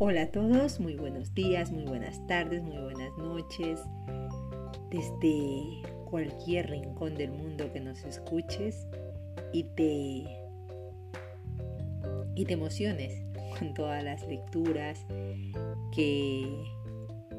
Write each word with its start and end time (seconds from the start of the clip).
Hola 0.00 0.22
a 0.22 0.26
todos, 0.30 0.78
muy 0.78 0.94
buenos 0.94 1.34
días, 1.34 1.72
muy 1.72 1.82
buenas 1.82 2.24
tardes, 2.28 2.62
muy 2.62 2.78
buenas 2.78 3.10
noches. 3.18 3.80
Desde 4.90 5.82
cualquier 6.04 6.70
rincón 6.70 7.16
del 7.16 7.32
mundo 7.32 7.72
que 7.72 7.80
nos 7.80 8.04
escuches 8.04 8.86
y 9.52 9.64
te 9.64 10.24
y 12.36 12.44
te 12.44 12.52
emociones 12.52 13.24
con 13.58 13.74
todas 13.74 14.04
las 14.04 14.24
lecturas 14.28 15.04
que 15.92 16.46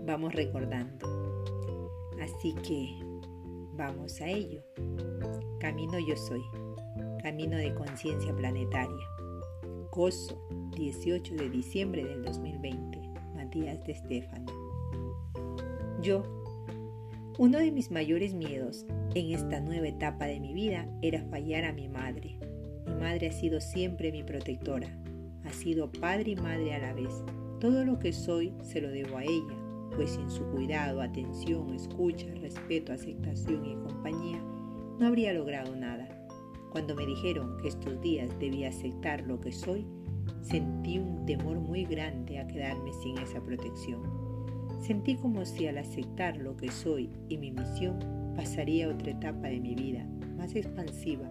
vamos 0.05 0.35
recordando. 0.35 1.07
Así 2.21 2.53
que 2.55 2.89
vamos 3.71 4.19
a 4.19 4.27
ello. 4.27 4.61
Camino 5.61 5.97
yo 5.97 6.17
soy, 6.17 6.41
camino 7.23 7.55
de 7.55 7.73
conciencia 7.73 8.35
planetaria. 8.35 9.18
Gozo, 9.91 10.39
18 10.75 11.33
de 11.33 11.49
diciembre 11.49 12.05
del 12.05 12.21
2020. 12.21 13.01
Matías 13.35 13.83
de 13.85 13.93
Estefano. 13.93 14.45
Yo, 15.99 16.21
uno 17.39 17.57
de 17.57 17.71
mis 17.71 17.89
mayores 17.89 18.35
miedos 18.35 18.85
en 19.15 19.31
esta 19.33 19.59
nueva 19.59 19.87
etapa 19.87 20.25
de 20.25 20.39
mi 20.39 20.53
vida 20.53 20.87
era 21.01 21.23
fallar 21.23 21.65
a 21.65 21.73
mi 21.73 21.87
madre. 21.89 22.37
Mi 22.85 22.93
madre 22.93 23.29
ha 23.29 23.31
sido 23.31 23.59
siempre 23.59 24.11
mi 24.11 24.23
protectora. 24.23 24.87
Ha 25.43 25.51
sido 25.53 25.91
padre 25.91 26.31
y 26.31 26.35
madre 26.35 26.75
a 26.75 26.79
la 26.79 26.93
vez. 26.93 27.23
Todo 27.59 27.83
lo 27.83 27.97
que 27.97 28.13
soy 28.13 28.53
se 28.61 28.81
lo 28.81 28.91
debo 28.91 29.17
a 29.17 29.23
ella, 29.23 29.57
pues 29.95 30.11
sin 30.11 30.29
su 30.29 30.43
cuidado, 30.51 31.01
atención, 31.01 31.73
escucha, 31.73 32.27
respeto, 32.35 32.93
aceptación 32.93 33.65
y 33.65 33.73
compañía, 33.73 34.39
no 34.99 35.07
habría 35.07 35.33
logrado 35.33 35.75
nada. 35.75 36.18
Cuando 36.71 36.95
me 36.95 37.05
dijeron 37.05 37.57
que 37.57 37.69
estos 37.69 37.99
días 38.01 38.29
debía 38.39 38.69
aceptar 38.69 39.21
lo 39.21 39.39
que 39.39 39.51
soy, 39.51 39.85
sentí 40.41 40.99
un 40.99 41.25
temor 41.25 41.59
muy 41.59 41.85
grande 41.85 42.39
a 42.39 42.47
quedarme 42.47 42.91
sin 43.01 43.17
esa 43.17 43.41
protección. 43.41 44.01
Sentí 44.79 45.15
como 45.15 45.45
si 45.45 45.67
al 45.67 45.77
aceptar 45.77 46.37
lo 46.37 46.55
que 46.55 46.69
soy 46.71 47.09
y 47.27 47.37
mi 47.37 47.51
misión 47.51 47.99
pasaría 48.35 48.87
otra 48.87 49.11
etapa 49.11 49.47
de 49.47 49.59
mi 49.59 49.75
vida, 49.75 50.07
más 50.37 50.55
expansiva, 50.55 51.27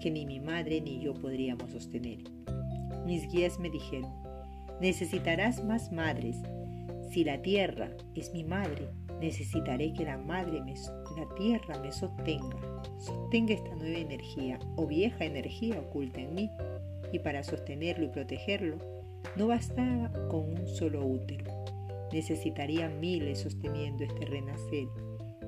que 0.00 0.10
ni 0.10 0.24
mi 0.24 0.40
madre 0.40 0.80
ni 0.80 1.00
yo 1.00 1.14
podríamos 1.14 1.70
sostener. 1.72 2.18
Mis 3.04 3.30
guías 3.30 3.58
me 3.58 3.70
dijeron, 3.70 4.10
necesitarás 4.80 5.62
más 5.64 5.92
madres. 5.92 6.36
Si 7.10 7.24
la 7.24 7.42
tierra 7.42 7.90
es 8.14 8.32
mi 8.32 8.44
madre, 8.44 8.88
necesitaré 9.20 9.92
que 9.92 10.04
la 10.04 10.16
madre, 10.16 10.62
me, 10.62 10.74
la 11.16 11.26
tierra 11.34 11.78
me 11.80 11.92
sostenga, 11.92 12.56
sostenga 12.98 13.54
esta 13.54 13.74
nueva 13.74 13.98
energía 13.98 14.58
o 14.76 14.86
vieja 14.86 15.24
energía 15.24 15.80
oculta 15.80 16.20
en 16.20 16.34
mí. 16.34 16.50
Y 17.12 17.18
para 17.20 17.42
sostenerlo 17.42 18.06
y 18.06 18.08
protegerlo, 18.08 18.78
no 19.36 19.48
bastaba 19.48 20.10
con 20.28 20.50
un 20.50 20.66
solo 20.66 21.04
útero. 21.04 21.44
Necesitaría 22.12 22.88
miles 22.88 23.40
sosteniendo 23.40 24.04
este 24.04 24.26
renacer. 24.26 24.88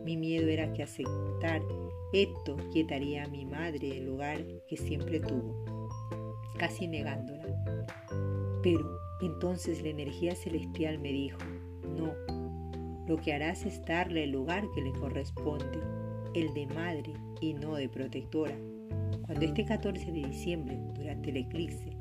Mi 0.05 0.17
miedo 0.17 0.48
era 0.48 0.73
que 0.73 0.83
aceptar 0.83 1.62
esto 2.12 2.56
quietaría 2.73 3.25
a 3.25 3.28
mi 3.28 3.45
madre 3.45 3.98
el 3.98 4.06
lugar 4.06 4.45
que 4.69 4.77
siempre 4.77 5.20
tuvo, 5.20 5.98
casi 6.56 6.86
negándola. 6.86 7.45
Pero 8.62 8.98
entonces 9.20 9.83
la 9.83 9.89
energía 9.89 10.34
celestial 10.34 10.98
me 10.98 11.11
dijo, 11.11 11.39
no, 11.97 12.12
lo 13.07 13.17
que 13.17 13.33
harás 13.33 13.65
es 13.65 13.85
darle 13.85 14.25
el 14.25 14.33
lugar 14.33 14.65
que 14.75 14.83
le 14.83 14.93
corresponde, 14.93 15.81
el 16.35 16.53
de 16.55 16.67
madre 16.67 17.13
y 17.41 17.55
no 17.55 17.77
de 17.77 17.89
protectora. 17.89 18.57
Cuando 19.23 19.45
este 19.45 19.65
14 19.65 20.13
de 20.13 20.27
diciembre, 20.27 20.79
durante 20.95 21.31
el 21.31 21.37
eclipse, 21.39 21.97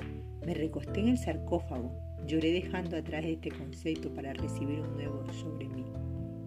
me 0.46 0.54
recosté 0.54 1.00
en 1.02 1.10
el 1.10 1.18
sarcófago, 1.18 1.92
lloré 2.28 2.52
dejando 2.52 2.98
atrás 2.98 3.24
este 3.26 3.52
concepto 3.52 4.14
para 4.14 4.34
recibir 4.34 4.80
un 4.82 4.94
nuevo 4.94 5.24
sobre 5.34 5.68
mí 5.70 5.86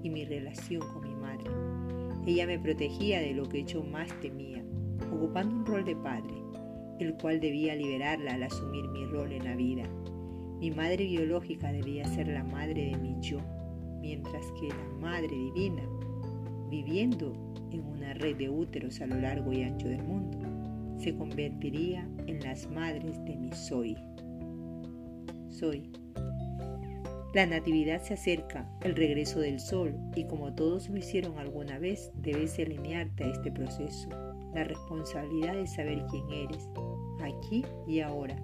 y 0.02 0.10
mi 0.10 0.24
relación 0.24 0.82
con 0.92 1.08
mi 1.08 1.14
madre. 1.14 1.50
Ella 2.26 2.46
me 2.46 2.58
protegía 2.58 3.20
de 3.20 3.34
lo 3.34 3.48
que 3.48 3.64
yo 3.64 3.82
más 3.82 4.08
temía, 4.20 4.62
ocupando 5.12 5.54
un 5.54 5.66
rol 5.66 5.84
de 5.84 5.96
padre, 5.96 6.34
el 6.98 7.14
cual 7.14 7.40
debía 7.40 7.74
liberarla 7.76 8.34
al 8.34 8.42
asumir 8.42 8.88
mi 8.88 9.04
rol 9.06 9.32
en 9.32 9.44
la 9.44 9.54
vida. 9.54 9.84
Mi 10.58 10.70
madre 10.72 11.04
biológica 11.04 11.72
debía 11.72 12.04
ser 12.06 12.28
la 12.28 12.42
madre 12.42 12.90
de 12.90 12.96
mi 12.98 13.16
yo, 13.20 13.38
mientras 14.00 14.44
que 14.60 14.68
la 14.68 14.88
Madre 15.00 15.28
Divina, 15.28 15.82
viviendo 16.70 17.32
en 17.70 17.84
una 17.84 18.14
red 18.14 18.36
de 18.36 18.48
úteros 18.48 19.00
a 19.00 19.06
lo 19.06 19.16
largo 19.16 19.52
y 19.52 19.62
ancho 19.62 19.88
del 19.88 20.02
mundo, 20.02 20.38
se 20.98 21.14
convertiría 21.14 22.08
en 22.26 22.40
las 22.40 22.68
madres 22.70 23.22
de 23.24 23.36
mi 23.36 23.52
soy. 23.52 23.96
Soy. 25.48 25.90
La 27.34 27.46
natividad 27.46 28.02
se 28.02 28.14
acerca, 28.14 28.68
el 28.82 28.96
regreso 28.96 29.40
del 29.40 29.60
sol, 29.60 29.94
y 30.16 30.24
como 30.24 30.54
todos 30.54 30.88
lo 30.88 30.96
hicieron 30.96 31.38
alguna 31.38 31.78
vez, 31.78 32.10
debes 32.14 32.58
alinearte 32.58 33.24
a 33.24 33.28
este 33.28 33.52
proceso. 33.52 34.08
La 34.54 34.64
responsabilidad 34.64 35.54
de 35.54 35.66
saber 35.66 36.04
quién 36.10 36.24
eres, 36.30 36.68
aquí 37.22 37.64
y 37.86 38.00
ahora. 38.00 38.36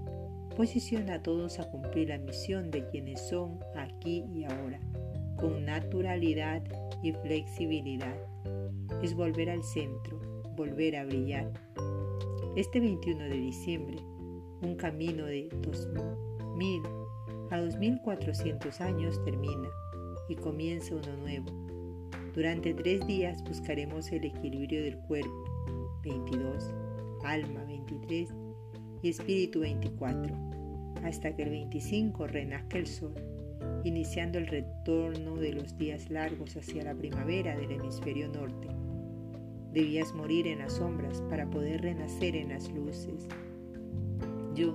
Posiciona 0.55 1.15
a 1.15 1.23
todos 1.23 1.59
a 1.59 1.69
cumplir 1.71 2.11
la 2.11 2.19
misión 2.19 2.71
de 2.71 2.87
quienes 2.89 3.27
son 3.27 3.59
aquí 3.75 4.25
y 4.33 4.45
ahora 4.45 4.79
con 5.45 5.67
naturalidad 5.67 6.63
y 7.03 7.13
flexibilidad. 7.13 8.17
Es 9.03 9.15
volver 9.15 9.51
al 9.51 9.63
centro, 9.63 10.19
volver 10.57 10.97
a 10.97 11.05
brillar. 11.05 11.53
Este 12.57 12.81
21 12.81 13.25
de 13.25 13.37
diciembre, 13.37 13.99
un 14.63 14.75
camino 14.77 15.27
de 15.27 15.51
2000 15.61 16.83
a 17.51 17.61
2400 17.61 18.81
años 18.81 19.23
termina 19.23 19.69
y 20.31 20.35
comienza 20.37 20.95
uno 20.95 21.15
nuevo. 21.19 21.53
Durante 22.35 22.73
tres 22.73 23.07
días 23.07 23.45
buscaremos 23.45 24.11
el 24.13 24.25
equilibrio 24.25 24.83
del 24.83 24.97
cuerpo, 25.01 25.45
22, 26.05 26.73
alma 27.23 27.63
23 27.65 28.31
y 29.03 29.11
espíritu 29.11 29.61
24, 29.61 30.35
hasta 31.03 31.37
que 31.37 31.43
el 31.43 31.51
25 31.51 32.29
renazca 32.29 32.79
el 32.79 32.87
sol 32.87 33.34
iniciando 33.85 34.39
el 34.39 34.47
retorno 34.47 35.37
de 35.37 35.53
los 35.53 35.77
días 35.77 36.11
largos 36.11 36.57
hacia 36.57 36.85
la 36.85 36.95
primavera 36.95 37.57
del 37.57 37.73
hemisferio 37.73 38.29
norte. 38.29 38.69
Debías 39.73 40.15
morir 40.15 40.47
en 40.47 40.61
las 40.61 40.75
sombras 40.75 41.21
para 41.29 41.49
poder 41.51 41.83
renacer 41.83 42.37
en 42.37 42.51
las 42.51 42.71
luces. 42.71 43.29
Yo, 44.55 44.75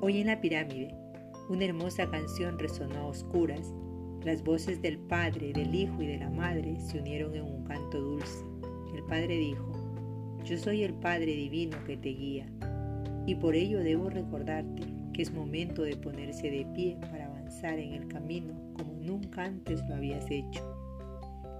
hoy 0.00 0.20
en 0.20 0.26
la 0.26 0.40
pirámide, 0.40 0.94
una 1.48 1.64
hermosa 1.64 2.10
canción 2.10 2.58
resonó 2.58 2.96
a 2.98 3.06
oscuras. 3.06 3.72
Las 4.24 4.42
voces 4.42 4.80
del 4.80 4.98
Padre, 4.98 5.52
del 5.52 5.74
Hijo 5.74 6.02
y 6.02 6.06
de 6.06 6.18
la 6.18 6.30
Madre 6.30 6.78
se 6.78 6.98
unieron 6.98 7.34
en 7.34 7.44
un 7.44 7.64
canto 7.64 8.00
dulce. 8.00 8.44
El 8.94 9.02
Padre 9.04 9.36
dijo, 9.36 9.72
yo 10.44 10.58
soy 10.58 10.84
el 10.84 10.94
Padre 10.94 11.26
Divino 11.34 11.76
que 11.86 11.96
te 11.96 12.10
guía, 12.10 12.46
y 13.26 13.34
por 13.34 13.54
ello 13.54 13.80
debo 13.80 14.10
recordarte 14.10 14.82
que 15.14 15.22
es 15.22 15.32
momento 15.32 15.82
de 15.82 15.96
ponerse 15.96 16.50
de 16.50 16.66
pie 16.74 16.98
para 17.10 17.23
en 17.62 17.94
el 17.94 18.08
camino 18.08 18.52
como 18.76 18.94
nunca 18.94 19.44
antes 19.44 19.80
lo 19.88 19.94
habías 19.94 20.28
hecho. 20.30 20.60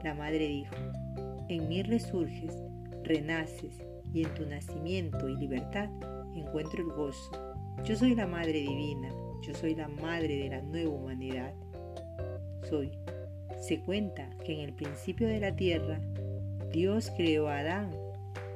La 0.03 0.15
madre 0.15 0.49
dijo, 0.49 0.75
en 1.49 1.69
mí 1.69 1.83
resurges, 1.83 2.63
renaces 3.05 3.79
y 4.13 4.25
en 4.25 4.35
tu 4.35 4.45
nacimiento 4.45 5.29
y 5.29 5.37
libertad 5.37 5.89
encuentro 6.35 6.83
el 6.83 6.93
gozo. 6.93 7.31
Yo 7.85 7.97
soy 7.97 8.15
la 8.15 8.27
Madre 8.27 8.53
Divina, 8.53 9.09
yo 9.43 9.55
soy 9.55 9.75
la 9.75 9.89
Madre 9.89 10.37
de 10.37 10.49
la 10.51 10.63
nueva 10.63 10.91
humanidad. 10.91 11.55
Soy. 12.69 12.91
Se 13.61 13.81
cuenta 13.81 14.29
que 14.45 14.53
en 14.55 14.61
el 14.61 14.75
principio 14.75 15.27
de 15.27 15.41
la 15.41 15.55
tierra, 15.55 16.01
Dios 16.73 17.11
creó 17.17 17.49
a 17.49 17.59
Adán, 17.59 17.91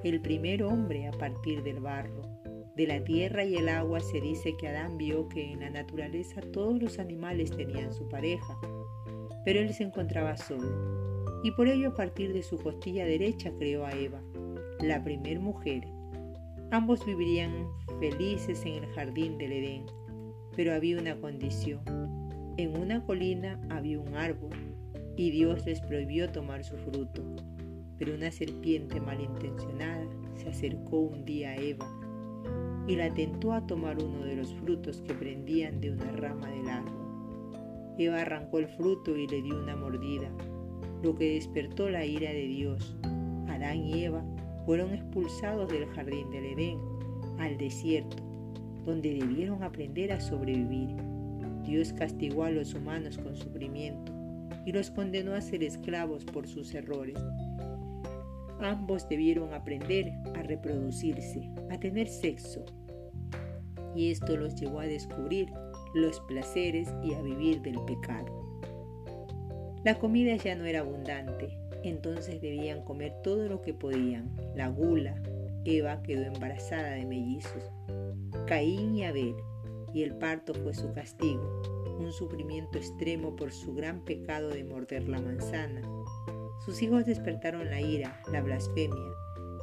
el 0.05 0.21
primer 0.21 0.63
hombre 0.63 1.07
a 1.07 1.13
partir 1.13 1.63
del 1.63 1.81
barro 1.81 2.38
de 2.79 2.87
la 2.87 3.03
tierra 3.03 3.45
y 3.45 3.57
el 3.57 3.69
agua 3.69 3.99
se 3.99 4.21
dice 4.21 4.57
que 4.57 4.69
Adán 4.69 4.99
vio 4.99 5.29
que 5.29 5.51
en 5.51 5.61
la 5.61 5.69
naturaleza 5.69 6.41
todos 6.53 6.81
los 6.81 7.01
animales 7.01 7.51
tenían 7.51 7.93
su 7.93 8.09
pareja, 8.09 8.57
pero 9.45 9.59
él 9.59 9.75
se 9.75 9.83
encontraba 9.83 10.37
solo, 10.37 11.43
y 11.43 11.51
por 11.51 11.67
ello 11.67 11.89
a 11.89 11.95
partir 11.95 12.33
de 12.33 12.45
su 12.45 12.57
costilla 12.57 13.05
derecha 13.05 13.51
creó 13.59 13.85
a 13.85 13.91
Eva, 13.91 14.23
la 14.81 15.03
primer 15.03 15.41
mujer. 15.41 15.89
Ambos 16.71 17.05
vivirían 17.05 17.67
felices 17.99 18.65
en 18.65 18.85
el 18.85 18.87
jardín 18.91 19.39
del 19.39 19.55
Edén, 19.55 19.87
pero 20.55 20.73
había 20.73 21.01
una 21.01 21.17
condición. 21.17 21.81
En 22.59 22.79
una 22.79 23.05
colina 23.05 23.61
había 23.71 23.99
un 23.99 24.15
árbol, 24.15 24.53
y 25.17 25.33
Dios 25.33 25.67
les 25.67 25.81
prohibió 25.81 26.31
tomar 26.31 26.63
su 26.63 26.77
fruto. 26.77 27.25
Pero 27.99 28.15
una 28.15 28.31
serpiente 28.31 29.01
malintencionada 29.01 30.07
se 30.37 30.49
acercó 30.49 31.01
un 31.01 31.25
día 31.25 31.51
a 31.51 31.57
Eva 31.57 32.08
y 32.89 32.97
la 32.97 33.13
tentó 33.13 33.53
a 33.53 33.67
tomar 33.67 34.03
uno 34.03 34.25
de 34.25 34.35
los 34.35 34.55
frutos 34.55 35.03
que 35.03 35.13
prendían 35.13 35.79
de 35.81 35.91
una 35.93 36.11
rama 36.13 36.49
del 36.51 36.69
árbol. 36.69 37.95
Eva 37.99 38.23
arrancó 38.23 38.59
el 38.59 38.69
fruto 38.69 39.15
y 39.15 39.27
le 39.29 39.43
dio 39.43 39.63
una 39.63 39.77
mordida, 39.77 40.31
lo 41.03 41.15
que 41.15 41.35
despertó 41.35 41.91
la 41.91 42.07
ira 42.07 42.31
de 42.31 42.47
Dios. 42.47 42.97
Adán 43.47 43.85
y 43.85 44.05
Eva 44.05 44.25
fueron 44.65 44.95
expulsados 44.95 45.71
del 45.71 45.87
jardín 45.89 46.31
del 46.31 46.47
Edén 46.47 46.79
al 47.39 47.59
desierto, 47.59 48.17
donde 48.87 49.15
debieron 49.15 49.63
aprender 49.63 50.11
a 50.11 50.21
sobrevivir. 50.21 50.97
Dios 51.65 51.93
castigó 51.93 52.45
a 52.45 52.51
los 52.51 52.73
humanos 52.73 53.19
con 53.19 53.37
sufrimiento 53.37 54.13
y 54.65 54.73
los 54.73 54.91
condenó 54.91 55.35
a 55.35 55.43
ser 55.43 55.63
esclavos 55.63 56.25
por 56.25 56.49
sus 56.49 56.75
errores. 56.75 57.19
Ambos 58.61 59.09
debieron 59.09 59.55
aprender 59.55 60.13
a 60.35 60.43
reproducirse, 60.43 61.51
a 61.71 61.79
tener 61.79 62.09
sexo, 62.09 62.65
y 63.95 64.11
esto 64.11 64.37
los 64.37 64.55
llevó 64.55 64.81
a 64.81 64.87
descubrir 64.87 65.49
los 65.95 66.21
placeres 66.23 66.89
y 67.03 67.15
a 67.15 67.23
vivir 67.23 67.63
del 67.63 67.81
pecado. 67.85 68.39
La 69.85 69.99
comida 69.99 70.37
ya 70.37 70.55
no 70.55 70.65
era 70.65 70.81
abundante, 70.81 71.57
entonces 71.83 72.41
debían 72.41 72.85
comer 72.85 73.15
todo 73.23 73.49
lo 73.49 73.63
que 73.63 73.75
podían. 73.75 74.35
La 74.55 74.69
gula, 74.69 75.23
Eva 75.65 76.03
quedó 76.03 76.25
embarazada 76.25 76.91
de 76.91 77.07
mellizos, 77.07 77.71
Caín 78.47 78.95
y 78.97 79.05
Abel, 79.05 79.35
y 79.95 80.03
el 80.03 80.15
parto 80.17 80.55
fue 80.55 80.75
su 80.75 80.93
castigo, 80.93 81.63
un 81.99 82.13
sufrimiento 82.13 82.79
extremo 82.79 83.35
por 83.37 83.53
su 83.53 83.75
gran 83.75 84.05
pecado 84.05 84.51
de 84.51 84.65
morder 84.65 85.09
la 85.09 85.21
manzana. 85.21 85.83
Sus 86.69 86.83
hijos 86.83 87.07
despertaron 87.07 87.71
la 87.71 87.81
ira, 87.81 88.21
la 88.31 88.43
blasfemia, 88.43 89.15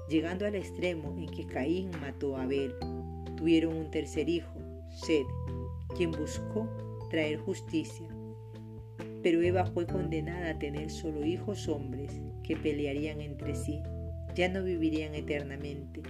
llegando 0.09 0.47
al 0.47 0.55
extremo 0.55 1.15
en 1.19 1.27
que 1.27 1.45
Caín 1.45 1.91
mató 2.01 2.35
a 2.35 2.41
Abel. 2.41 2.73
Tuvieron 3.37 3.77
un 3.77 3.91
tercer 3.91 4.27
hijo, 4.27 4.57
Sed, 4.89 5.21
quien 5.95 6.09
buscó 6.09 6.67
traer 7.11 7.37
justicia. 7.37 8.07
Pero 9.21 9.39
Eva 9.43 9.67
fue 9.67 9.85
condenada 9.85 10.49
a 10.49 10.57
tener 10.57 10.89
solo 10.89 11.23
hijos 11.23 11.67
hombres 11.67 12.11
que 12.41 12.57
pelearían 12.57 13.21
entre 13.21 13.53
sí, 13.53 13.83
ya 14.33 14.49
no 14.49 14.63
vivirían 14.63 15.13
eternamente 15.13 16.01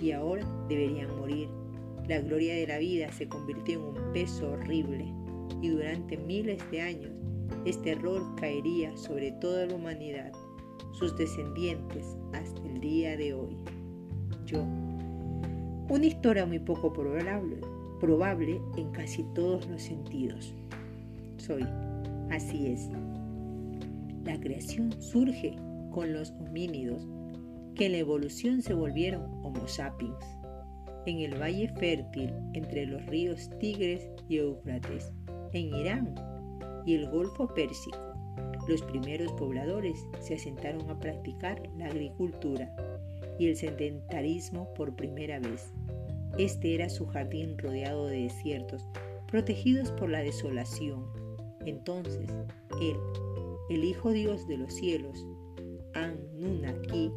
y 0.00 0.12
ahora 0.12 0.46
deberían 0.68 1.18
morir. 1.18 1.48
La 2.06 2.20
gloria 2.20 2.54
de 2.54 2.68
la 2.68 2.78
vida 2.78 3.10
se 3.10 3.26
convirtió 3.26 3.80
en 3.80 3.86
un 3.86 4.12
peso 4.12 4.52
horrible 4.52 5.12
y 5.60 5.70
durante 5.70 6.16
miles 6.16 6.62
de 6.70 6.80
años 6.80 7.10
este 7.64 7.92
error 7.92 8.22
caería 8.36 8.96
sobre 8.96 9.32
toda 9.32 9.66
la 9.66 9.74
humanidad, 9.74 10.32
sus 10.98 11.16
descendientes 11.16 12.16
hasta 12.32 12.62
el 12.62 12.80
día 12.80 13.16
de 13.16 13.34
hoy. 13.34 13.56
Yo, 14.46 14.62
una 15.88 16.06
historia 16.06 16.46
muy 16.46 16.58
poco 16.58 16.92
probable, 16.92 17.60
probable 18.00 18.60
en 18.76 18.90
casi 18.92 19.24
todos 19.34 19.66
los 19.68 19.82
sentidos. 19.82 20.54
Soy, 21.36 21.66
así 22.30 22.68
es. 22.68 22.88
La 24.24 24.38
creación 24.40 24.92
surge 25.00 25.56
con 25.90 26.12
los 26.12 26.30
homínidos, 26.32 27.06
que 27.74 27.86
en 27.86 27.92
la 27.92 27.98
evolución 27.98 28.62
se 28.62 28.74
volvieron 28.74 29.22
Homo 29.44 29.66
sapiens, 29.66 30.24
en 31.06 31.20
el 31.20 31.40
valle 31.40 31.68
fértil 31.78 32.32
entre 32.54 32.86
los 32.86 33.04
ríos 33.06 33.50
Tigres 33.58 34.08
y 34.28 34.38
Éufrates, 34.38 35.12
en 35.52 35.74
Irán 35.74 36.14
y 36.86 36.94
el 36.94 37.10
Golfo 37.10 37.48
Pérsico. 37.48 38.13
Los 38.66 38.82
primeros 38.82 39.32
pobladores 39.32 40.06
se 40.20 40.34
asentaron 40.34 40.88
a 40.90 40.98
practicar 40.98 41.62
la 41.76 41.86
agricultura 41.86 42.74
y 43.38 43.48
el 43.48 43.56
sedentarismo 43.56 44.72
por 44.74 44.94
primera 44.94 45.38
vez. 45.38 45.72
Este 46.38 46.74
era 46.74 46.88
su 46.88 47.06
jardín 47.06 47.58
rodeado 47.58 48.06
de 48.06 48.22
desiertos, 48.22 48.88
protegidos 49.26 49.90
por 49.92 50.10
la 50.10 50.20
desolación. 50.20 51.04
Entonces, 51.66 52.28
él, 52.80 52.96
el 53.70 53.84
Hijo 53.84 54.10
Dios 54.10 54.46
de 54.48 54.58
los 54.58 54.72
cielos, 54.72 55.26
An-Nunaki, 55.94 57.12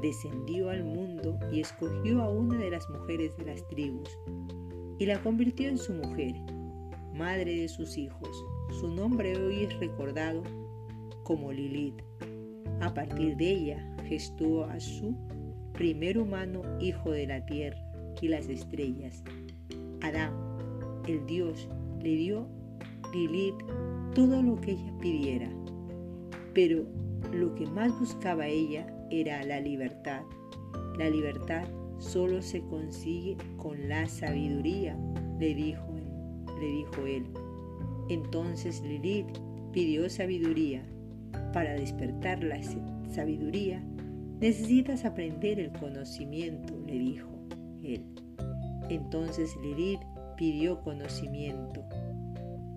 descendió 0.00 0.70
al 0.70 0.84
mundo 0.84 1.38
y 1.52 1.60
escogió 1.60 2.22
a 2.22 2.28
una 2.28 2.56
de 2.58 2.70
las 2.70 2.88
mujeres 2.90 3.36
de 3.36 3.46
las 3.46 3.66
tribus 3.68 4.08
y 4.98 5.06
la 5.06 5.22
convirtió 5.22 5.68
en 5.68 5.78
su 5.78 5.92
mujer, 5.92 6.34
madre 7.14 7.56
de 7.56 7.68
sus 7.68 7.96
hijos. 7.96 8.44
Su 8.70 8.88
nombre 8.88 9.36
hoy 9.36 9.64
es 9.64 9.78
recordado 9.78 10.42
como 11.24 11.52
Lilith. 11.52 12.02
A 12.80 12.92
partir 12.92 13.36
de 13.36 13.50
ella 13.50 13.96
gestó 14.04 14.64
a 14.64 14.80
su 14.80 15.14
primer 15.72 16.18
humano 16.18 16.62
hijo 16.80 17.10
de 17.10 17.26
la 17.26 17.44
tierra 17.46 17.78
y 18.20 18.28
las 18.28 18.48
estrellas. 18.48 19.22
Adán, 20.00 20.32
el 21.06 21.24
Dios, 21.26 21.68
le 22.00 22.16
dio 22.16 22.48
Lilith 23.12 23.62
todo 24.14 24.42
lo 24.42 24.60
que 24.60 24.72
ella 24.72 24.92
pidiera, 25.00 25.48
pero 26.54 26.84
lo 27.32 27.54
que 27.54 27.66
más 27.66 27.98
buscaba 27.98 28.46
ella 28.46 28.86
era 29.10 29.42
la 29.44 29.60
libertad. 29.60 30.22
La 30.98 31.08
libertad 31.08 31.64
solo 31.98 32.42
se 32.42 32.60
consigue 32.62 33.36
con 33.56 33.88
la 33.88 34.06
sabiduría, 34.08 34.98
le 35.38 35.54
dijo, 35.54 35.86
le 36.60 36.66
dijo 36.66 37.06
él. 37.06 37.24
Entonces 38.12 38.82
Lilith 38.82 39.38
pidió 39.72 40.10
sabiduría. 40.10 40.82
Para 41.54 41.72
despertar 41.72 42.44
la 42.44 42.60
sabiduría, 43.10 43.82
necesitas 44.38 45.06
aprender 45.06 45.58
el 45.58 45.72
conocimiento, 45.72 46.74
le 46.86 46.98
dijo 46.98 47.30
él. 47.82 48.04
Entonces 48.90 49.56
Lilith 49.62 50.02
pidió 50.36 50.82
conocimiento. 50.82 51.82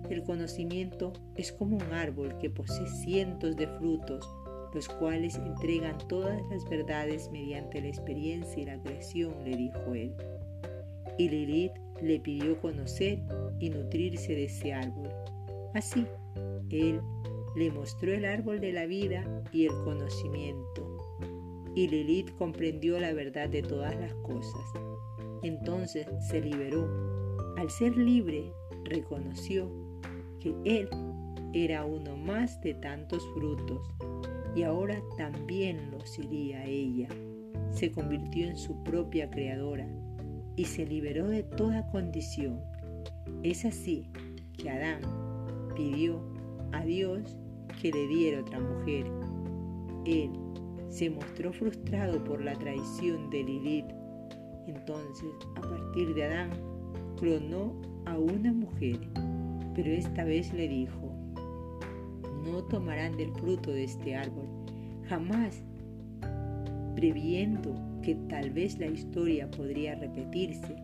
El 0.08 0.22
conocimiento 0.22 1.12
es 1.34 1.52
como 1.52 1.76
un 1.76 1.92
árbol 1.92 2.38
que 2.38 2.48
posee 2.48 2.86
cientos 2.86 3.56
de 3.56 3.66
frutos, 3.66 4.26
los 4.72 4.88
cuales 4.88 5.36
entregan 5.36 5.98
todas 6.08 6.40
las 6.50 6.64
verdades 6.70 7.30
mediante 7.30 7.82
la 7.82 7.88
experiencia 7.88 8.62
y 8.62 8.66
la 8.66 8.80
creación, 8.82 9.34
le 9.44 9.54
dijo 9.54 9.94
él. 9.94 10.14
Y 11.18 11.28
Lilith 11.28 11.72
le 12.00 12.20
pidió 12.20 12.58
conocer 12.58 13.20
y 13.58 13.68
nutrirse 13.68 14.34
de 14.34 14.44
ese 14.44 14.72
árbol. 14.72 15.10
Así, 15.76 16.06
él 16.70 17.02
le 17.54 17.70
mostró 17.70 18.10
el 18.10 18.24
árbol 18.24 18.60
de 18.60 18.72
la 18.72 18.86
vida 18.86 19.44
y 19.52 19.66
el 19.66 19.72
conocimiento. 19.84 21.20
Y 21.74 21.86
Lilith 21.88 22.34
comprendió 22.38 22.98
la 22.98 23.12
verdad 23.12 23.50
de 23.50 23.60
todas 23.60 23.94
las 23.94 24.14
cosas. 24.14 24.62
Entonces 25.42 26.06
se 26.30 26.40
liberó. 26.40 26.88
Al 27.58 27.68
ser 27.68 27.94
libre, 27.94 28.54
reconoció 28.84 29.70
que 30.40 30.54
él 30.64 30.88
era 31.52 31.84
uno 31.84 32.16
más 32.16 32.58
de 32.62 32.72
tantos 32.72 33.22
frutos 33.34 33.86
y 34.54 34.62
ahora 34.62 35.02
también 35.18 35.90
lo 35.90 36.00
sería 36.06 36.64
ella. 36.64 37.08
Se 37.70 37.92
convirtió 37.92 38.48
en 38.48 38.56
su 38.56 38.82
propia 38.82 39.28
creadora 39.28 39.86
y 40.56 40.64
se 40.64 40.86
liberó 40.86 41.28
de 41.28 41.42
toda 41.42 41.86
condición. 41.88 42.62
Es 43.42 43.66
así 43.66 44.08
que 44.56 44.70
Adán 44.70 45.25
pidió 45.76 46.20
a 46.72 46.84
Dios 46.84 47.36
que 47.80 47.92
le 47.92 48.08
diera 48.08 48.40
otra 48.40 48.58
mujer. 48.58 49.06
Él 50.04 50.30
se 50.88 51.10
mostró 51.10 51.52
frustrado 51.52 52.24
por 52.24 52.42
la 52.42 52.54
traición 52.54 53.30
de 53.30 53.44
Lilith 53.44 54.06
entonces, 54.66 55.32
a 55.54 55.60
partir 55.60 56.14
de 56.14 56.24
Adán, 56.24 56.50
clonó 57.18 57.72
a 58.04 58.18
una 58.18 58.52
mujer, 58.52 58.98
pero 59.74 59.90
esta 59.90 60.24
vez 60.24 60.52
le 60.52 60.68
dijo, 60.68 61.12
no 62.44 62.64
tomarán 62.64 63.16
del 63.16 63.32
fruto 63.32 63.70
de 63.70 63.84
este 63.84 64.16
árbol, 64.16 64.46
jamás, 65.08 65.62
previendo 66.96 67.74
que 68.02 68.16
tal 68.28 68.50
vez 68.50 68.78
la 68.78 68.86
historia 68.86 69.50
podría 69.50 69.94
repetirse. 69.94 70.76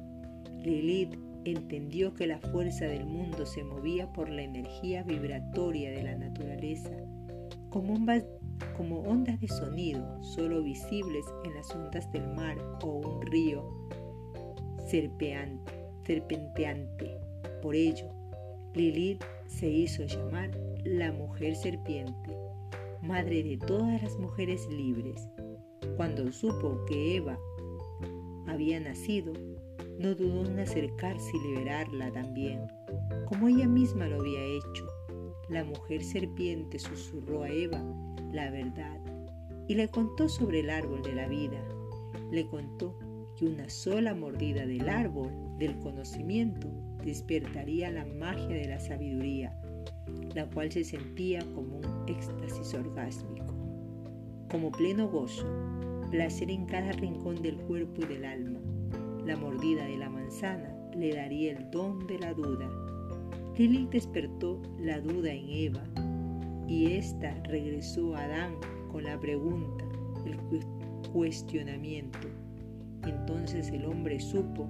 Lilith 0.63 1.17
entendió 1.45 2.15
que 2.15 2.27
la 2.27 2.39
fuerza 2.39 2.87
del 2.87 3.05
mundo 3.07 3.47
se 3.47 3.63
movía 3.65 4.13
por 4.13 4.29
la 4.29 4.43
energía 4.43 5.03
vibratoria 5.03 5.91
de 5.91 6.03
la 6.03 6.15
naturaleza, 6.17 6.91
como 7.71 7.95
ondas 7.95 9.41
de 9.41 9.49
sonido 9.49 10.23
solo 10.23 10.63
visibles 10.63 11.25
en 11.45 11.55
las 11.55 11.75
ondas 11.75 12.13
del 12.13 12.29
mar 12.29 12.59
o 12.83 12.99
un 12.99 13.23
río 13.23 13.65
serpenteante. 14.87 17.19
Por 17.63 17.75
ello, 17.75 18.11
Lilith 18.75 19.25
se 19.47 19.69
hizo 19.69 20.05
llamar 20.05 20.51
la 20.85 21.13
mujer 21.13 21.57
serpiente, 21.57 22.37
madre 23.03 23.43
de 23.43 23.59
todas 23.59 24.03
las 24.03 24.19
mujeres 24.19 24.67
libres. 24.69 25.29
Cuando 25.97 26.31
supo 26.33 26.85
que 26.87 27.17
Eva 27.17 27.39
había 28.47 28.81
nacido, 28.81 29.33
no 29.99 30.15
dudó 30.15 30.45
en 30.45 30.59
acercarse 30.59 31.31
y 31.37 31.49
liberarla 31.49 32.11
también, 32.13 32.61
como 33.27 33.49
ella 33.49 33.69
misma 33.69 34.07
lo 34.07 34.21
había 34.21 34.43
hecho. 34.43 34.87
La 35.49 35.65
mujer 35.65 36.03
serpiente 36.03 36.79
susurró 36.79 37.43
a 37.43 37.51
Eva 37.51 37.83
la 38.33 38.51
verdad 38.51 38.99
y 39.69 39.75
le 39.75 39.89
contó 39.89 40.29
sobre 40.29 40.61
el 40.61 40.71
árbol 40.71 41.03
de 41.03 41.15
la 41.15 41.29
vida. 41.29 41.63
Le 42.31 42.47
contó 42.47 42.99
que 43.37 43.47
una 43.47 43.69
sola 43.69 44.15
mordida 44.15 44.67
del 44.67 44.89
árbol 44.89 45.31
del 45.59 45.79
conocimiento 45.79 46.69
despertaría 47.05 47.91
la 47.91 48.05
magia 48.05 48.49
de 48.49 48.69
la 48.69 48.81
sabiduría, 48.81 49.57
la 50.35 50.49
cual 50.51 50.71
se 50.73 50.85
sentía 50.85 51.41
como 51.55 51.79
un 51.79 52.09
éxtasis 52.09 52.75
orgásmico, 52.75 53.55
como 54.51 54.71
pleno 54.71 55.09
gozo, 55.09 55.47
placer 56.11 56.51
en 56.51 56.67
cada 56.67 56.93
rincón 56.93 57.43
del 57.43 57.57
cuerpo 57.57 58.03
y 58.03 58.07
del 58.07 58.25
alma. 58.25 58.61
La 59.27 59.37
mordida 59.37 59.85
de 59.85 59.97
la 59.97 60.11
manzana 60.11 60.75
le 60.97 61.15
daría 61.15 61.53
el 61.53 61.71
don 61.71 62.07
de 62.07 62.19
la 62.19 62.35
duda. 62.35 62.71
Lilith 63.57 63.91
despertó 63.91 64.61
la 64.81 65.01
duda 65.01 65.33
en 65.33 65.49
Eva 65.49 65.85
y 66.67 66.93
ésta 66.93 67.35
regresó 67.45 68.17
a 68.17 68.25
Adán 68.25 68.57
con 68.91 69.05
la 69.05 69.19
pregunta, 69.21 69.85
el 70.27 70.37
cuestionamiento. 71.13 72.19
Entonces 73.07 73.71
el 73.71 73.85
hombre 73.85 74.19
supo 74.21 74.67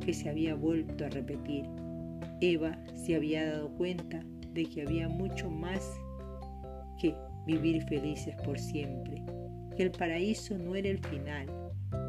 que 0.00 0.14
se 0.14 0.30
había 0.30 0.54
vuelto 0.54 1.04
a 1.04 1.08
repetir. 1.08 1.66
Eva 2.40 2.78
se 2.94 3.16
había 3.16 3.52
dado 3.52 3.68
cuenta 3.76 4.24
de 4.54 4.64
que 4.64 4.82
había 4.82 5.08
mucho 5.08 5.50
más 5.50 6.00
que 6.98 7.14
vivir 7.46 7.82
felices 7.82 8.34
por 8.44 8.58
siempre, 8.58 9.22
que 9.76 9.82
el 9.82 9.90
paraíso 9.90 10.56
no 10.58 10.74
era 10.74 10.88
el 10.88 10.98
final, 11.06 11.46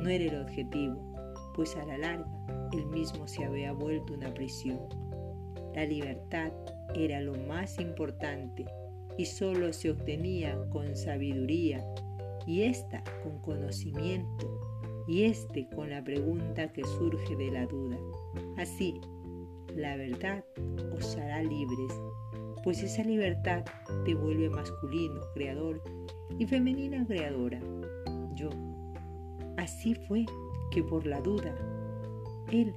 no 0.01 0.09
era 0.09 0.25
el 0.25 0.41
objetivo, 0.41 1.10
pues 1.53 1.75
a 1.75 1.85
la 1.85 1.97
larga 1.97 2.27
el 2.73 2.85
mismo 2.87 3.27
se 3.27 3.43
había 3.43 3.73
vuelto 3.73 4.13
una 4.13 4.33
prisión. 4.33 4.79
La 5.75 5.85
libertad 5.85 6.51
era 6.95 7.21
lo 7.21 7.33
más 7.47 7.79
importante 7.79 8.65
y 9.17 9.25
solo 9.25 9.73
se 9.73 9.91
obtenía 9.91 10.57
con 10.69 10.95
sabiduría 10.95 11.85
y 12.45 12.63
ésta 12.63 13.03
con 13.23 13.39
conocimiento 13.39 14.59
y 15.07 15.23
éste 15.23 15.67
con 15.75 15.89
la 15.89 16.03
pregunta 16.03 16.71
que 16.71 16.83
surge 16.83 17.35
de 17.35 17.51
la 17.51 17.65
duda. 17.65 17.97
Así, 18.57 18.99
la 19.75 19.95
verdad 19.95 20.43
os 20.93 21.15
hará 21.17 21.41
libres, 21.43 21.93
pues 22.63 22.83
esa 22.83 23.03
libertad 23.03 23.63
te 24.05 24.13
vuelve 24.13 24.49
masculino, 24.49 25.21
creador, 25.33 25.81
y 26.37 26.45
femenina, 26.45 27.05
creadora. 27.05 27.59
Yo. 28.35 28.49
Así 29.57 29.93
fue 29.93 30.25
que 30.71 30.83
por 30.83 31.05
la 31.05 31.21
duda, 31.21 31.53
Él 32.51 32.73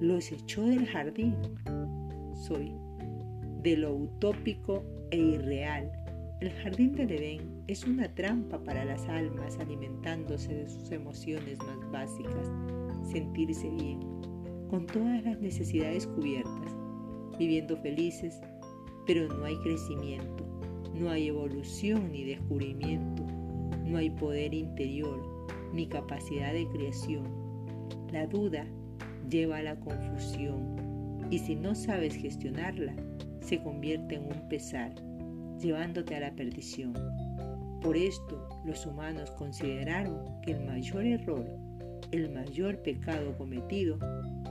los 0.00 0.30
echó 0.30 0.62
del 0.62 0.86
jardín. 0.86 1.34
Soy 2.34 2.74
de 3.62 3.76
lo 3.76 3.94
utópico 3.94 4.84
e 5.10 5.16
irreal. 5.16 5.90
El 6.40 6.50
jardín 6.50 6.92
del 6.92 7.10
Edén 7.10 7.64
es 7.66 7.84
una 7.84 8.14
trampa 8.14 8.62
para 8.62 8.84
las 8.84 9.06
almas 9.08 9.58
alimentándose 9.58 10.54
de 10.54 10.68
sus 10.68 10.90
emociones 10.90 11.58
más 11.60 11.90
básicas, 11.90 12.52
sentirse 13.10 13.70
bien, 13.70 14.00
con 14.68 14.86
todas 14.86 15.24
las 15.24 15.40
necesidades 15.40 16.06
cubiertas, 16.06 16.76
viviendo 17.38 17.76
felices, 17.78 18.40
pero 19.06 19.28
no 19.34 19.44
hay 19.44 19.56
crecimiento, 19.58 20.44
no 20.94 21.08
hay 21.08 21.28
evolución 21.28 22.12
ni 22.12 22.24
descubrimiento, 22.24 23.24
no 23.86 23.96
hay 23.96 24.10
poder 24.10 24.52
interior 24.52 25.33
ni 25.74 25.86
capacidad 25.86 26.52
de 26.52 26.66
creación. 26.68 27.24
La 28.12 28.26
duda 28.26 28.64
lleva 29.28 29.58
a 29.58 29.62
la 29.62 29.76
confusión 29.80 30.76
y 31.30 31.38
si 31.38 31.56
no 31.56 31.74
sabes 31.74 32.14
gestionarla, 32.14 32.94
se 33.40 33.62
convierte 33.62 34.14
en 34.14 34.26
un 34.26 34.48
pesar, 34.48 34.94
llevándote 35.60 36.14
a 36.14 36.20
la 36.20 36.34
perdición. 36.34 36.94
Por 37.82 37.96
esto 37.96 38.48
los 38.64 38.86
humanos 38.86 39.30
consideraron 39.32 40.40
que 40.42 40.52
el 40.52 40.64
mayor 40.64 41.04
error, 41.04 41.46
el 42.12 42.30
mayor 42.30 42.80
pecado 42.82 43.36
cometido 43.36 43.98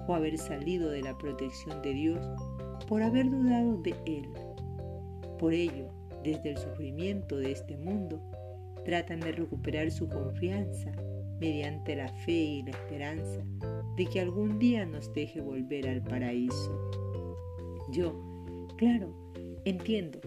fue 0.06 0.18
haber 0.18 0.38
salido 0.38 0.90
de 0.90 1.02
la 1.02 1.18
protección 1.18 1.82
de 1.82 1.94
Dios 1.94 2.20
por 2.88 3.02
haber 3.02 3.30
dudado 3.30 3.82
de 3.82 3.96
Él. 4.06 4.30
Por 5.40 5.54
ello, 5.54 5.88
desde 6.24 6.52
el 6.52 6.58
sufrimiento 6.58 7.38
de 7.38 7.52
este 7.52 7.78
mundo, 7.78 8.22
tratan 8.86 9.22
de 9.22 9.32
recuperar 9.32 9.90
su 9.92 10.08
confianza 10.08 10.92
mediante 11.44 11.96
la 11.96 12.08
fe 12.08 12.32
y 12.32 12.64
la 12.64 12.72
esperanza 12.72 13.44
de 13.98 14.06
que 14.06 14.22
algún 14.22 14.60
día 14.60 14.86
nos 14.86 15.14
deje 15.14 15.42
volver 15.42 15.88
al 15.90 16.02
paraíso. 16.02 16.90
Yo, 17.92 18.14
Claro, 18.78 19.14
entiendo. 19.66 20.20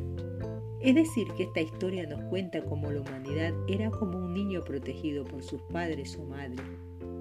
Es 0.81 0.95
decir, 0.95 1.27
que 1.37 1.43
esta 1.45 1.61
historia 1.61 2.07
nos 2.07 2.23
cuenta 2.31 2.65
cómo 2.65 2.91
la 2.91 3.01
humanidad 3.01 3.53
era 3.69 3.91
como 3.91 4.19
un 4.19 4.33
niño 4.33 4.63
protegido 4.63 5.25
por 5.25 5.43
sus 5.43 5.61
padres 5.63 6.17
o 6.17 6.25
madre, 6.25 6.63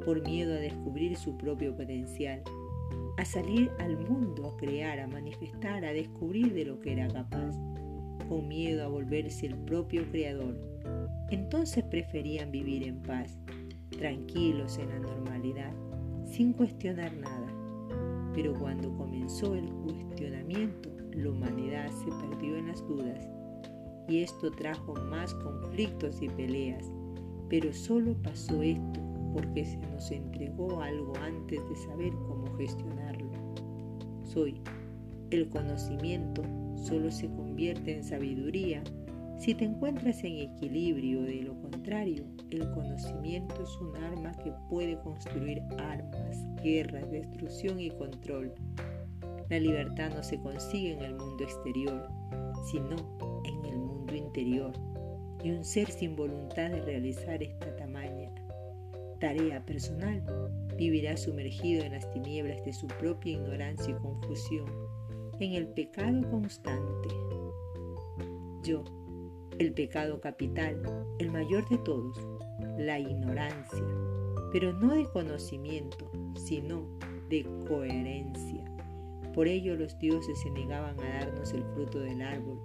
por 0.05 0.21
miedo 0.21 0.53
a 0.53 0.59
descubrir 0.59 1.17
su 1.17 1.35
propio 1.35 1.75
potencial, 1.75 2.43
a 3.17 3.25
salir 3.25 3.71
al 3.79 3.97
mundo, 3.97 4.49
a 4.49 4.57
crear, 4.57 4.99
a 4.99 5.07
manifestar, 5.07 5.83
a 5.83 5.93
descubrir 5.93 6.53
de 6.53 6.65
lo 6.65 6.79
que 6.79 6.93
era 6.93 7.07
capaz, 7.07 7.55
con 8.29 8.47
miedo 8.47 8.85
a 8.85 8.87
volverse 8.87 9.47
el 9.47 9.55
propio 9.55 10.09
creador. 10.11 10.57
Entonces 11.31 11.83
preferían 11.85 12.51
vivir 12.51 12.87
en 12.87 13.01
paz, 13.01 13.37
tranquilos 13.92 14.77
en 14.77 14.89
la 14.89 15.00
normalidad, 15.00 15.74
sin 16.25 16.54
cuestionar 16.54 17.13
nada. 17.13 17.48
Pero 18.34 18.54
cuando 18.60 18.96
comenzó 18.98 19.56
el 19.56 19.70
cuestionamiento, 19.84 20.89
la 21.13 21.30
humanidad 21.30 21.89
se 21.92 22.12
perdió 22.27 22.58
en 22.58 22.68
las 22.68 22.86
dudas 22.88 23.27
y 24.08 24.20
esto 24.20 24.51
trajo 24.51 24.94
más 24.94 25.34
conflictos 25.36 26.22
y 26.22 26.30
peleas, 26.30 26.92
pero 27.50 27.74
solo 27.74 28.13
pasó 28.22 28.62
esto 28.62 29.01
porque 29.34 29.65
se 29.65 29.77
nos 29.77 30.12
entregó 30.12 30.82
algo 30.82 31.13
antes 31.18 31.60
de 31.70 31.75
saber 31.75 32.13
cómo 32.27 32.56
gestionarlo. 32.58 33.30
Soy. 34.24 34.62
El 35.32 35.50
conocimiento 35.50 36.44
solo 36.75 37.12
se 37.12 37.27
convierte 37.27 37.98
en 37.98 38.04
sabiduría 38.04 38.84
si 39.38 39.54
te 39.54 39.65
encuentras 39.65 40.24
en 40.24 40.38
equilibrio, 40.38 41.24
de 41.24 41.42
lo 41.44 41.60
contrario, 41.62 42.24
el 42.55 42.71
conocimiento 42.71 43.62
es 43.62 43.77
un 43.77 43.95
arma 43.97 44.31
que 44.43 44.53
puede 44.69 45.00
construir 45.00 45.62
armas, 45.77 46.38
guerras, 46.63 47.09
destrucción 47.12 47.79
y 47.79 47.89
control. 47.91 48.53
La 49.50 49.59
libertad 49.59 50.12
no 50.15 50.24
se 50.24 50.39
consigue 50.39 50.93
en 50.93 51.03
el 51.03 51.15
mundo 51.15 51.43
exterior, 51.43 52.07
sino 52.71 52.95
en 53.43 53.65
el 53.65 53.77
mundo 53.77 54.15
interior. 54.15 54.74
Y 55.43 55.51
un 55.51 55.63
ser 55.63 55.91
sin 55.91 56.15
voluntad 56.15 56.71
de 56.71 56.81
realizar 56.81 57.43
esta 57.43 57.75
tamaña 57.75 58.31
tarea 59.19 59.65
personal 59.65 60.21
vivirá 60.77 61.15
sumergido 61.17 61.83
en 61.83 61.93
las 61.93 62.09
tinieblas 62.12 62.63
de 62.65 62.74
su 62.74 62.88
propia 62.88 63.33
ignorancia 63.33 63.91
y 63.91 64.01
confusión, 64.01 64.69
en 65.39 65.53
el 65.53 65.67
pecado 65.69 66.29
constante. 66.29 67.09
Yo, 68.63 68.83
el 69.59 69.74
pecado 69.74 70.19
capital, 70.19 70.81
el 71.19 71.31
mayor 71.31 71.67
de 71.69 71.77
todos, 71.79 72.19
la 72.77 73.00
ignorancia, 73.00 73.84
pero 74.51 74.74
no 74.74 74.94
de 74.94 75.05
conocimiento, 75.05 76.10
sino 76.36 76.88
de 77.29 77.46
coherencia. 77.67 78.63
Por 79.34 79.48
ello 79.48 79.75
los 79.75 79.98
dioses 80.00 80.39
se 80.41 80.50
negaban 80.51 81.00
a 81.00 81.20
darnos 81.20 81.53
el 81.53 81.63
fruto 81.74 82.00
del 82.00 82.22
árbol, 82.22 82.60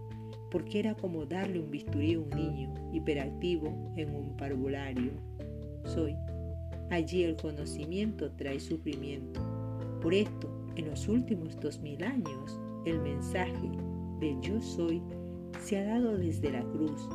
porque 0.51 0.81
era 0.81 0.95
como 0.95 1.27
darle 1.27 1.61
un 1.61 1.71
bisturí 1.71 2.15
a 2.15 2.21
un 2.21 2.31
niño 2.31 2.73
hiperactivo 2.93 3.93
en 3.97 4.15
un 4.15 4.37
parvulario. 4.37 5.13
Soy. 5.85 6.17
Allí 6.91 7.23
el 7.23 7.37
conocimiento 7.37 8.33
trae 8.33 8.59
sufrimiento. 8.59 9.41
Por 10.01 10.13
esto, 10.13 10.49
en 10.77 10.91
los 10.91 11.09
últimos 11.09 11.59
dos 11.61 11.81
mil 11.81 12.03
años, 12.03 12.59
el 12.85 13.01
mensaje 13.01 13.71
de 14.19 14.37
yo 14.41 14.61
soy 14.61 15.03
se 15.61 15.79
ha 15.79 15.85
dado 15.85 16.17
desde 16.17 16.51
la 16.51 16.63
cruz, 16.63 17.09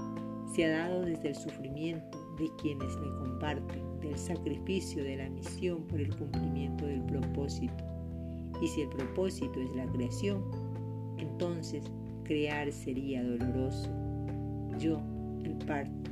se 0.53 0.65
ha 0.65 0.77
dado 0.79 1.01
desde 1.01 1.29
el 1.29 1.35
sufrimiento 1.35 2.24
de 2.37 2.49
quienes 2.61 2.95
le 2.95 3.09
comparten, 3.19 3.99
del 3.99 4.17
sacrificio 4.17 5.03
de 5.03 5.17
la 5.17 5.29
misión 5.29 5.83
por 5.87 5.99
el 5.99 6.15
cumplimiento 6.15 6.85
del 6.85 7.01
propósito. 7.03 7.83
Y 8.61 8.67
si 8.67 8.81
el 8.81 8.89
propósito 8.89 9.59
es 9.59 9.75
la 9.75 9.85
creación, 9.87 10.43
entonces 11.17 11.83
crear 12.23 12.71
sería 12.71 13.23
doloroso. 13.23 13.89
Yo, 14.79 15.01
el 15.43 15.55
parto, 15.65 16.11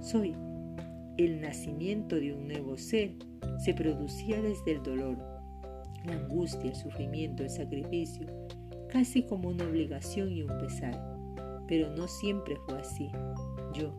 soy 0.00 0.34
el 1.18 1.40
nacimiento 1.40 2.16
de 2.16 2.34
un 2.34 2.48
nuevo 2.48 2.76
ser, 2.76 3.14
se 3.58 3.74
producía 3.74 4.40
desde 4.40 4.72
el 4.72 4.82
dolor, 4.82 5.18
la 6.04 6.14
angustia, 6.14 6.70
el 6.70 6.76
sufrimiento, 6.76 7.42
el 7.42 7.50
sacrificio, 7.50 8.26
casi 8.88 9.22
como 9.22 9.50
una 9.50 9.64
obligación 9.64 10.30
y 10.30 10.42
un 10.42 10.58
pesar. 10.58 11.16
Pero 11.68 11.94
no 11.96 12.08
siempre 12.08 12.56
fue 12.66 12.78
así. 12.80 13.10
Yo, 13.72 13.94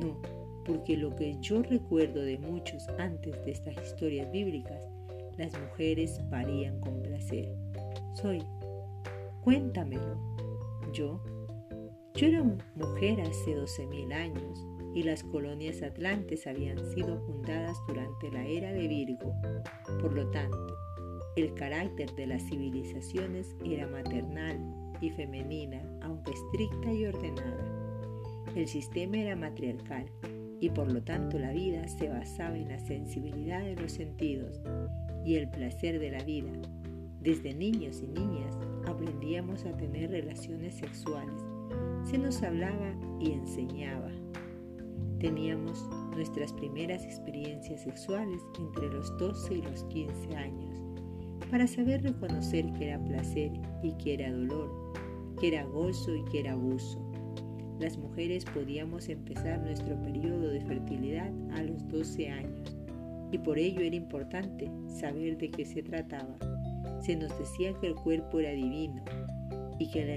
no, 0.00 0.35
porque 0.66 0.96
lo 0.96 1.14
que 1.14 1.38
yo 1.40 1.62
recuerdo 1.62 2.20
de 2.20 2.38
muchos 2.38 2.88
antes 2.98 3.32
de 3.44 3.52
estas 3.52 3.76
historias 3.82 4.30
bíblicas 4.32 4.84
las 5.38 5.52
mujeres 5.60 6.18
parían 6.30 6.80
con 6.80 7.02
placer. 7.02 7.54
Soy, 8.14 8.42
cuéntamelo. 9.42 10.18
Yo, 10.92 11.22
yo 12.14 12.26
era 12.26 12.42
mujer 12.42 13.20
hace 13.20 13.54
12.000 13.54 14.12
años 14.14 14.66
y 14.94 15.02
las 15.02 15.22
colonias 15.22 15.82
atlantes 15.82 16.46
habían 16.46 16.78
sido 16.94 17.20
fundadas 17.26 17.76
durante 17.86 18.30
la 18.30 18.46
era 18.46 18.72
de 18.72 18.88
Virgo. 18.88 19.34
Por 20.00 20.14
lo 20.14 20.28
tanto, 20.30 20.74
el 21.36 21.52
carácter 21.52 22.14
de 22.14 22.26
las 22.26 22.42
civilizaciones 22.44 23.54
era 23.62 23.86
maternal 23.86 24.58
y 25.02 25.10
femenina, 25.10 25.82
aunque 26.00 26.32
estricta 26.32 26.90
y 26.90 27.04
ordenada. 27.04 27.92
El 28.54 28.66
sistema 28.66 29.18
era 29.18 29.36
matriarcal 29.36 30.06
y 30.60 30.70
por 30.70 30.90
lo 30.90 31.02
tanto 31.02 31.38
la 31.38 31.52
vida 31.52 31.86
se 31.88 32.08
basaba 32.08 32.56
en 32.56 32.68
la 32.68 32.78
sensibilidad 32.78 33.62
de 33.62 33.76
los 33.76 33.92
sentidos 33.92 34.60
y 35.24 35.36
el 35.36 35.48
placer 35.48 35.98
de 35.98 36.10
la 36.10 36.22
vida. 36.22 36.52
Desde 37.20 37.54
niños 37.54 38.02
y 38.02 38.06
niñas 38.06 38.56
aprendíamos 38.86 39.64
a 39.64 39.76
tener 39.76 40.10
relaciones 40.10 40.74
sexuales. 40.74 41.42
Se 42.04 42.18
nos 42.18 42.42
hablaba 42.42 42.94
y 43.20 43.32
enseñaba. 43.32 44.10
Teníamos 45.18 45.88
nuestras 46.14 46.52
primeras 46.52 47.04
experiencias 47.04 47.82
sexuales 47.82 48.40
entre 48.58 48.88
los 48.88 49.16
12 49.18 49.54
y 49.54 49.62
los 49.62 49.82
15 49.84 50.36
años 50.36 50.86
para 51.50 51.66
saber 51.66 52.02
reconocer 52.02 52.72
que 52.72 52.88
era 52.88 53.02
placer 53.04 53.52
y 53.82 53.92
que 53.98 54.14
era 54.14 54.32
dolor, 54.32 54.92
que 55.40 55.48
era 55.48 55.64
gozo 55.64 56.14
y 56.14 56.24
que 56.24 56.40
era 56.40 56.52
abuso. 56.52 57.05
Las 57.78 57.98
mujeres 57.98 58.44
podíamos 58.46 59.08
empezar 59.08 59.60
nuestro 59.60 60.00
periodo 60.02 60.48
de 60.48 60.60
fertilidad 60.62 61.30
a 61.52 61.62
los 61.62 61.86
12 61.88 62.30
años 62.30 62.76
y 63.30 63.38
por 63.38 63.58
ello 63.58 63.80
era 63.82 63.96
importante 63.96 64.70
saber 64.88 65.36
de 65.36 65.50
qué 65.50 65.66
se 65.66 65.82
trataba. 65.82 66.36
Se 67.02 67.16
nos 67.16 67.36
decía 67.38 67.74
que 67.80 67.88
el 67.88 67.94
cuerpo 67.94 68.40
era 68.40 68.52
divino 68.52 69.04
y 69.78 69.90
que 69.90 70.06
la, 70.06 70.16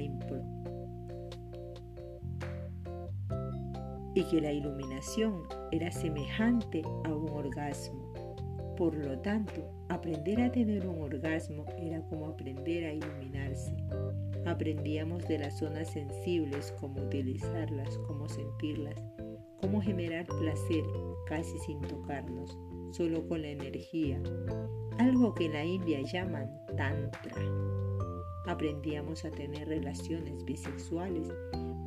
y 4.15 4.23
que 4.23 4.41
la 4.41 4.53
iluminación 4.53 5.43
era 5.71 5.91
semejante 5.91 6.81
a 7.03 7.13
un 7.13 7.29
orgasmo. 7.29 8.13
Por 8.77 8.95
lo 8.95 9.19
tanto, 9.19 9.69
aprender 9.89 10.41
a 10.41 10.51
tener 10.51 10.87
un 10.87 11.01
orgasmo 11.01 11.65
era 11.77 12.01
como 12.03 12.27
aprender 12.27 12.85
a 12.85 12.93
iluminarse. 12.93 13.75
Aprendíamos 14.49 15.27
de 15.27 15.37
las 15.37 15.59
zonas 15.59 15.91
sensibles, 15.91 16.73
cómo 16.79 17.03
utilizarlas, 17.03 17.99
cómo 18.07 18.27
sentirlas, 18.27 18.95
cómo 19.61 19.79
generar 19.79 20.25
placer 20.25 20.83
casi 21.27 21.55
sin 21.59 21.79
tocarnos, 21.81 22.57
solo 22.91 23.27
con 23.27 23.43
la 23.43 23.49
energía, 23.49 24.19
algo 24.97 25.35
que 25.35 25.45
en 25.45 25.53
la 25.53 25.63
India 25.63 26.01
llaman 26.01 26.49
tantra. 26.75 27.35
Aprendíamos 28.47 29.23
a 29.23 29.29
tener 29.29 29.67
relaciones 29.67 30.43
bisexuales 30.45 31.31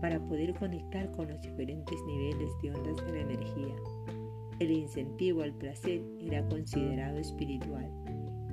para 0.00 0.21
poder 0.28 0.54
conectar 0.54 1.11
con 1.11 1.31
los 1.31 1.40
diferentes 1.40 1.99
niveles 2.07 2.50
de 2.62 2.71
ondas 2.71 3.04
de 3.07 3.12
la 3.12 3.21
energía. 3.23 3.75
El 4.61 4.71
incentivo 4.71 5.42
al 5.42 5.52
placer 5.54 6.00
era 6.21 6.47
considerado 6.47 7.19
espiritual 7.19 7.90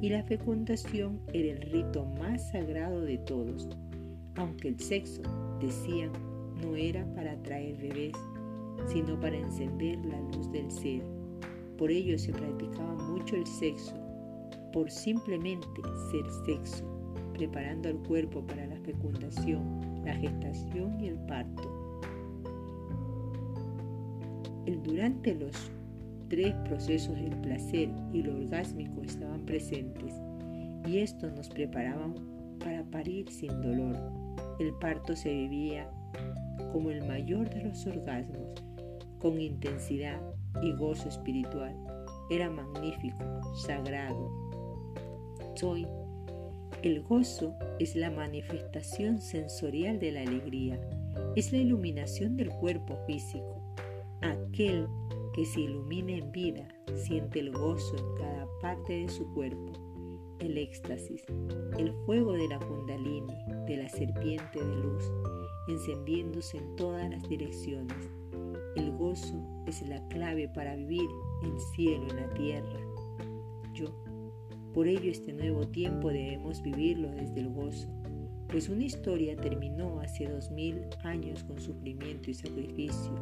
y 0.01 0.09
la 0.09 0.23
fecundación 0.23 1.21
era 1.31 1.51
el 1.51 1.61
rito 1.61 2.05
más 2.05 2.49
sagrado 2.49 3.01
de 3.01 3.19
todos, 3.19 3.69
aunque 4.39 4.69
el 4.69 4.79
sexo, 4.79 5.21
decían, 5.59 6.11
no 6.61 6.75
era 6.75 7.05
para 7.13 7.33
atraer 7.33 7.75
bebés, 7.77 8.13
sino 8.87 9.19
para 9.19 9.37
encender 9.37 10.03
la 10.05 10.19
luz 10.21 10.49
del 10.51 10.71
ser. 10.71 11.03
Por 11.77 11.91
ello 11.91 12.17
se 12.17 12.31
practicaba 12.31 12.95
mucho 13.09 13.35
el 13.35 13.45
sexo, 13.45 13.93
por 14.71 14.89
simplemente 14.89 15.81
ser 16.09 16.25
sexo, 16.45 16.85
preparando 17.33 17.89
al 17.89 17.97
cuerpo 18.03 18.41
para 18.47 18.65
la 18.65 18.77
fecundación, 18.77 20.01
la 20.05 20.13
gestación 20.15 20.99
y 21.01 21.07
el 21.09 21.19
parto. 21.25 22.01
Durante 24.83 25.35
los 25.35 25.71
tres 26.29 26.53
procesos 26.67 27.15
del 27.15 27.35
placer 27.41 27.89
y 28.13 28.21
lo 28.21 28.35
orgásmico 28.37 29.01
estaban 29.01 29.45
presentes 29.45 30.13
y 30.87 30.99
esto 30.99 31.29
nos 31.31 31.49
preparaba 31.49 32.13
para 32.59 32.83
parir 32.83 33.29
sin 33.29 33.61
dolor. 33.61 34.18
El 34.59 34.73
parto 34.73 35.15
se 35.15 35.29
vivía 35.29 35.89
como 36.73 36.91
el 36.91 37.05
mayor 37.07 37.49
de 37.49 37.63
los 37.63 37.87
orgasmos, 37.87 38.53
con 39.19 39.39
intensidad 39.39 40.21
y 40.61 40.73
gozo 40.73 41.07
espiritual. 41.07 41.75
Era 42.29 42.49
magnífico, 42.49 43.23
sagrado. 43.55 44.29
Soy. 45.55 45.87
El 46.83 47.01
gozo 47.03 47.55
es 47.79 47.95
la 47.95 48.11
manifestación 48.11 49.19
sensorial 49.19 49.99
de 49.99 50.11
la 50.11 50.21
alegría, 50.21 50.79
es 51.35 51.51
la 51.51 51.57
iluminación 51.59 52.37
del 52.37 52.49
cuerpo 52.49 52.97
físico. 53.07 53.75
Aquel 54.21 54.87
que 55.33 55.45
se 55.45 55.61
ilumina 55.61 56.11
en 56.13 56.31
vida 56.31 56.67
siente 56.95 57.39
el 57.39 57.51
gozo 57.51 57.97
en 57.97 58.15
cada 58.15 58.47
parte 58.61 58.93
de 58.93 59.09
su 59.09 59.33
cuerpo, 59.33 59.71
el 60.39 60.57
éxtasis, 60.57 61.23
el 61.77 61.93
fuego 62.05 62.33
de 62.33 62.47
la 62.47 62.59
kundalini, 62.59 63.33
de 63.67 63.77
la 63.77 63.89
serpiente 63.89 64.59
de 64.63 64.75
luz, 64.75 65.03
encendiéndose 65.67 66.57
en 66.57 66.75
todas 66.75 67.09
las 67.09 67.27
direcciones. 67.29 67.97
El 68.75 68.91
gozo 68.91 69.35
es 69.67 69.81
la 69.87 70.05
clave 70.07 70.49
para 70.49 70.75
vivir 70.75 71.09
el 71.43 71.59
cielo 71.75 72.07
en 72.09 72.15
la 72.15 72.29
tierra. 72.33 72.79
Yo. 73.73 73.87
Por 74.73 74.87
ello 74.87 75.11
este 75.11 75.33
nuevo 75.33 75.67
tiempo 75.67 76.09
debemos 76.09 76.61
vivirlo 76.61 77.09
desde 77.09 77.39
el 77.41 77.49
gozo, 77.49 77.87
pues 78.49 78.69
una 78.69 78.83
historia 78.83 79.35
terminó 79.35 79.99
hace 79.99 80.27
dos 80.27 80.49
mil 80.51 80.81
años 81.03 81.43
con 81.43 81.59
sufrimiento 81.59 82.31
y 82.31 82.33
sacrificio 82.33 83.13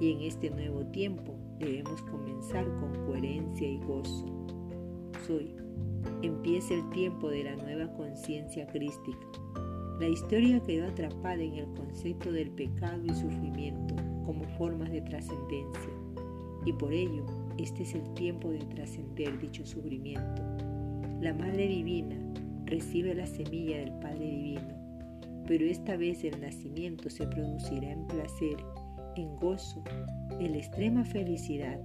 y 0.00 0.12
en 0.12 0.22
este 0.22 0.50
nuevo 0.50 0.84
tiempo 0.86 1.34
debemos 1.58 2.02
comenzar 2.02 2.64
con 2.80 2.94
coherencia 3.06 3.68
y 3.68 3.78
gozo. 3.80 4.46
Soy. 5.26 5.65
Empieza 6.22 6.74
el 6.74 6.88
tiempo 6.90 7.28
de 7.28 7.44
la 7.44 7.56
nueva 7.56 7.92
conciencia 7.94 8.66
crística. 8.66 9.26
La 10.00 10.08
historia 10.08 10.60
quedó 10.60 10.86
atrapada 10.86 11.42
en 11.42 11.54
el 11.54 11.66
concepto 11.74 12.30
del 12.32 12.50
pecado 12.50 13.02
y 13.04 13.14
sufrimiento 13.14 13.94
como 14.24 14.44
formas 14.58 14.90
de 14.90 15.00
trascendencia 15.00 15.92
y 16.66 16.72
por 16.72 16.92
ello 16.92 17.24
este 17.58 17.84
es 17.84 17.94
el 17.94 18.12
tiempo 18.14 18.50
de 18.50 18.58
trascender 18.58 19.38
dicho 19.38 19.64
sufrimiento. 19.64 20.42
La 21.20 21.32
Madre 21.32 21.68
Divina 21.68 22.16
recibe 22.66 23.14
la 23.14 23.26
semilla 23.26 23.78
del 23.78 23.92
Padre 24.00 24.26
Divino, 24.26 24.74
pero 25.46 25.64
esta 25.64 25.96
vez 25.96 26.24
el 26.24 26.38
nacimiento 26.40 27.08
se 27.08 27.26
producirá 27.28 27.92
en 27.92 28.06
placer 28.08 28.56
en 29.14 29.34
gozo, 29.36 29.82
en 30.38 30.52
la 30.52 30.58
extrema 30.58 31.04
felicidad, 31.04 31.80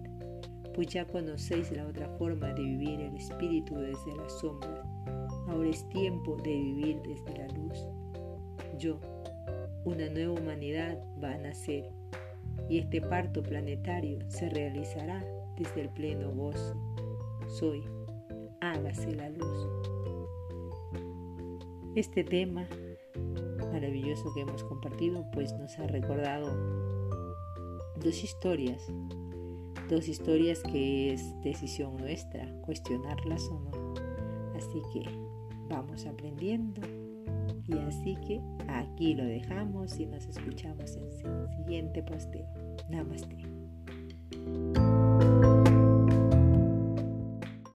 pues 0.73 0.87
ya 0.87 1.05
conocéis 1.05 1.71
la 1.71 1.87
otra 1.87 2.07
forma 2.17 2.53
de 2.53 2.63
vivir 2.63 2.99
el 3.01 3.15
espíritu 3.15 3.75
desde 3.75 4.15
la 4.15 4.29
sombra. 4.29 4.83
Ahora 5.47 5.69
es 5.69 5.87
tiempo 5.89 6.37
de 6.37 6.51
vivir 6.51 7.01
desde 7.03 7.37
la 7.37 7.47
luz. 7.53 7.87
Yo, 8.77 8.99
una 9.83 10.09
nueva 10.09 10.33
humanidad 10.33 10.97
va 11.21 11.33
a 11.33 11.37
nacer 11.37 11.89
y 12.69 12.79
este 12.79 13.01
parto 13.01 13.43
planetario 13.43 14.19
se 14.29 14.49
realizará 14.49 15.23
desde 15.57 15.81
el 15.81 15.89
pleno 15.89 16.31
gozo. 16.31 16.75
Soy, 17.47 17.83
hágase 18.61 19.13
la 19.15 19.29
luz. 19.29 19.67
Este 21.95 22.23
tema 22.23 22.67
maravilloso 23.71 24.33
que 24.33 24.41
hemos 24.41 24.63
compartido 24.63 25.25
pues 25.31 25.53
nos 25.53 25.77
ha 25.79 25.87
recordado 25.87 26.47
dos 27.95 28.23
historias, 28.23 28.87
dos 29.91 30.07
historias 30.07 30.63
que 30.63 31.13
es 31.13 31.35
decisión 31.41 31.97
nuestra 31.97 32.47
cuestionarlas 32.61 33.43
o 33.49 33.59
no. 33.59 33.93
Así 34.55 34.81
que 34.93 35.03
vamos 35.67 36.05
aprendiendo 36.05 36.81
y 37.67 37.77
así 37.77 38.15
que 38.25 38.41
aquí 38.69 39.13
lo 39.13 39.25
dejamos 39.25 39.99
y 39.99 40.05
nos 40.05 40.25
escuchamos 40.25 40.95
en 40.95 41.03
el 41.03 41.57
siguiente 41.57 42.03
posteo. 42.03 42.47
Namaste. 42.89 43.50